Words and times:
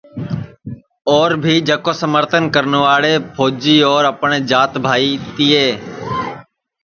اور 1.15 1.31
بھی 1.43 1.59
جکو 1.65 1.93
سمرتن 1.99 2.49
کرنواڑے 2.51 3.13
پھوجی 3.35 3.79
اور 3.91 4.05
اپٹؔے 4.05 4.39
جات 4.49 4.77
بھائی 4.87 5.17
تیے 5.35 5.63